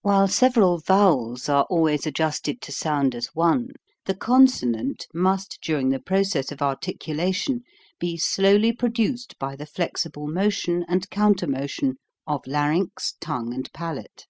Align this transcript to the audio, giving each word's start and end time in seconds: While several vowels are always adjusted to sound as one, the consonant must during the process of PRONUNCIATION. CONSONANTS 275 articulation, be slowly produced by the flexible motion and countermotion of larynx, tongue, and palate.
While 0.00 0.28
several 0.28 0.78
vowels 0.78 1.46
are 1.50 1.64
always 1.64 2.06
adjusted 2.06 2.62
to 2.62 2.72
sound 2.72 3.14
as 3.14 3.34
one, 3.34 3.72
the 4.06 4.14
consonant 4.14 5.06
must 5.12 5.58
during 5.60 5.90
the 5.90 5.98
process 6.00 6.50
of 6.50 6.56
PRONUNCIATION. 6.60 6.96
CONSONANTS 6.98 7.44
275 8.00 8.00
articulation, 8.00 8.00
be 8.00 8.16
slowly 8.16 8.72
produced 8.72 9.38
by 9.38 9.54
the 9.56 9.66
flexible 9.66 10.26
motion 10.26 10.86
and 10.88 11.10
countermotion 11.10 11.96
of 12.26 12.46
larynx, 12.46 13.12
tongue, 13.20 13.52
and 13.52 13.70
palate. 13.74 14.26